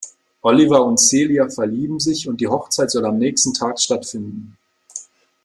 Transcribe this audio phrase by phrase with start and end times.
[0.41, 4.57] Oliver und Celia verlieben sich und die Hochzeit soll am nächsten Tag stattfinden.